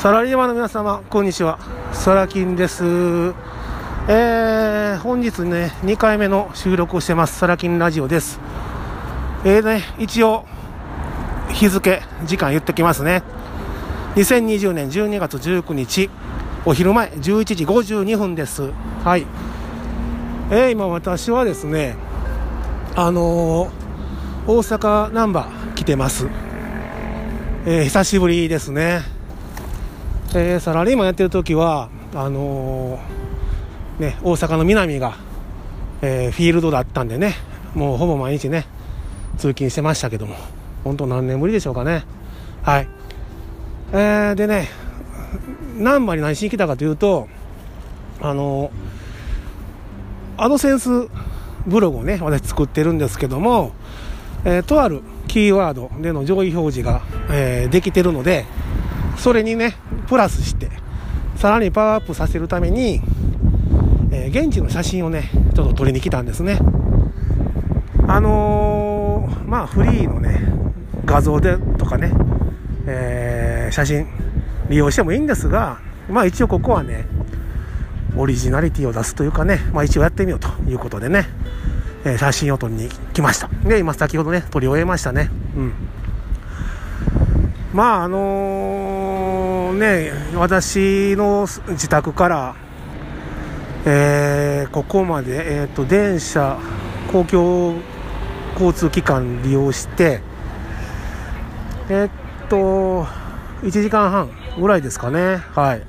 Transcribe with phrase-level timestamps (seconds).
[0.00, 1.58] サラリーマンの皆様、こんにちは。
[1.92, 2.84] サラキンです。
[4.08, 7.38] えー、本日ね、2回目の収録をしてます。
[7.38, 8.40] サラキンラジオです。
[9.44, 10.46] えーね、一応、
[11.52, 13.22] 日付、時間言ってきますね。
[14.14, 16.08] 2020年12月19日、
[16.64, 18.70] お昼前、11時52分です。
[19.04, 19.26] はい。
[20.50, 21.94] えー、今私はですね、
[22.96, 23.70] あのー、
[24.50, 26.26] 大阪ナンバー来てます。
[27.66, 29.02] えー、久しぶりですね。
[30.32, 35.16] えー、サラリーマンやってる時はあのー、ね、大阪の南が、
[36.02, 37.34] えー、フィールドだったんでね
[37.74, 38.66] もうほぼ毎日ね
[39.38, 40.36] 通勤してましたけども
[40.84, 42.04] 本当何年ぶりでしょうかね。
[42.62, 42.88] はい。
[43.92, 44.68] えー、でね
[45.76, 47.28] 難波に何しに来たかというと
[48.20, 48.70] あの
[50.36, 51.08] アドセンス
[51.66, 53.72] ブログをね私作ってるんですけども、
[54.44, 58.46] えー、とあるキーワードでの上位表示が、えー、できてるので
[59.16, 59.76] それにね
[60.10, 60.68] プラスして
[61.36, 63.00] さらにパワーアップさせるために、
[64.10, 66.58] えー、現地の写真をねちょっと撮りに来たんですね。
[68.08, 70.52] あのー、まあフリーのね
[71.04, 72.10] 画像でとかね、
[72.88, 74.08] えー、写真
[74.68, 77.06] 利用してもいいんですがまあ一応ここはね
[78.16, 81.28] オリジナリティを出すというかね、まあ、一応やってみようということでね、
[82.04, 83.48] えー、写真を撮りに来ました。
[83.64, 85.30] で今先ほどね撮り終えましたね。
[85.56, 85.72] うん。
[87.72, 92.56] まああの、ね私の自宅から、
[93.86, 96.58] えー、ここまで、えーと、電車
[97.12, 97.74] 公共
[98.54, 100.20] 交通機関利用して
[101.88, 102.08] え
[102.44, 103.04] っと
[103.62, 105.36] 1時間半ぐらいですかね。
[105.36, 105.82] はい。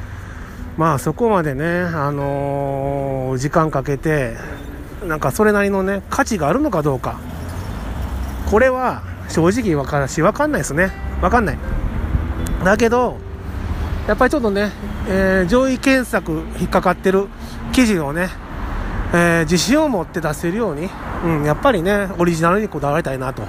[0.76, 4.36] まあそこまでねあのー、時間かけて
[5.06, 7.18] なんかそれなりのね価値があるのかどうか。
[8.50, 10.90] これは正直わからし、わかんないですね。
[11.20, 11.58] わかんない。
[12.64, 13.16] だけど、
[14.06, 14.72] やっぱりちょっとね、
[15.06, 17.28] えー、上位検索引っかかってる
[17.72, 18.30] 記事をね、
[19.12, 20.88] えー、自信を持って出せるように、
[21.24, 23.42] うん、やっぱりね、オリジナルにこだわりたいなと。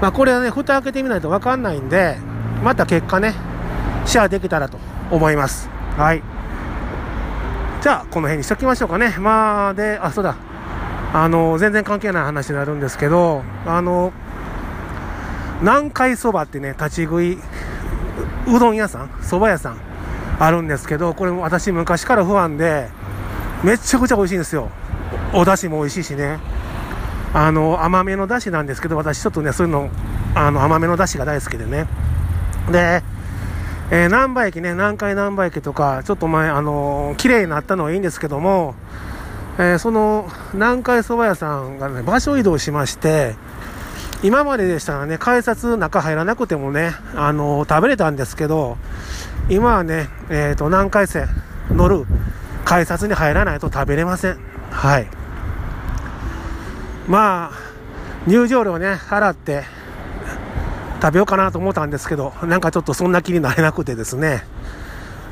[0.00, 2.16] まあ、これはね、蓋開けてみないとわかんないんで、
[2.62, 3.34] また結果ね、
[4.04, 4.78] シェアできたらと
[5.10, 5.68] 思います。
[5.96, 6.22] はい。
[7.80, 9.16] じゃあ、この辺にしときましょうかね。
[9.18, 10.36] まあ、で、あ、そうだ。
[11.12, 14.12] あの、全然関係ない話になるんですけど、あの、
[15.62, 17.38] 南海そばってね、立ち食い
[18.46, 19.76] うどん屋さん、蕎麦屋さん
[20.38, 22.88] あるんですけど、これも私昔から不安で、
[23.62, 24.70] めちゃくちゃ美味しいんですよ。
[25.32, 26.40] お出汁も美味しいしね。
[27.32, 29.88] あの、甘めの出汁なんですけど、私ちょっとね、そういうの、
[30.34, 31.86] あの、甘めの出汁が大好きでね。
[32.70, 33.02] で、
[33.92, 38.74] えー、南波駅ね、南海南波駅とか、ちょっと前、あのー、綺麗になったのはいいんですけども、
[39.58, 43.36] えー、その、南海蕎麦屋さんがね、場所移動しまして、
[44.22, 48.78] 今まででしたらね、改札中入らなくてもね、あのー、食べれたんですけど、
[49.48, 51.28] 今はね、えっ、ー、と、南海線
[51.70, 52.06] 乗る
[52.64, 54.38] 改札に入らないと食べれません。
[54.70, 55.08] はい。
[57.08, 57.58] まあ、
[58.26, 59.64] 入場料ね、払って
[61.00, 64.44] 食べようかなと思ったんですけど、なんかちょっとそんな気になれなくてですね、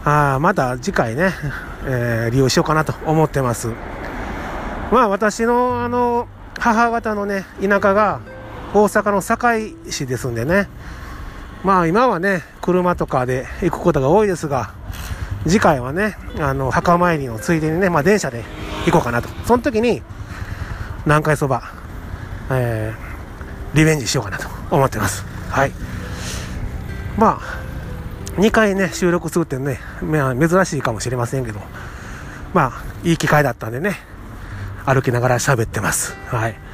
[0.05, 1.31] あまた次回ね、
[1.85, 3.69] えー、利用しようかなと思ってます。
[4.91, 6.27] まあ私のあの、
[6.59, 8.21] 母方のね、田舎が、
[8.73, 10.69] 大阪の堺市ですんでね、
[11.65, 14.73] まあ今はね、車とかで行くことが多いですが、
[15.45, 18.45] 次回はね、あの、墓参りのついでにね、まあ電車で
[18.87, 19.29] 行こうかなと。
[19.45, 20.03] その時に、
[21.05, 21.63] 南海そば、
[22.51, 25.25] えー、リベンジしようかなと思ってます。
[25.49, 25.73] はい。
[27.19, 31.61] まあ、2回ね、収録するってね、まあ、珍しいかもしれませんけど、
[32.55, 33.97] まあ、いい機会だったんでね、
[34.87, 36.17] 歩きながら喋ってます。
[36.27, 36.70] はい。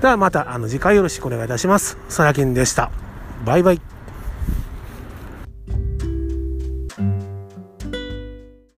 [0.00, 1.98] ではまたあの次回よろしくお願いいたします。
[2.08, 2.90] サラキンでした。
[3.44, 3.99] バイバイ。